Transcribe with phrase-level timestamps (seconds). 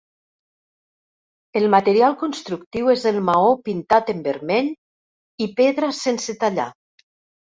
[1.59, 4.71] El material constructiu és el maó pintat en vermell
[5.47, 6.69] i pedra sense tallar.